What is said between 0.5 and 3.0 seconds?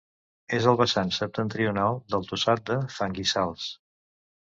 És al vessant septentrional del Tossal de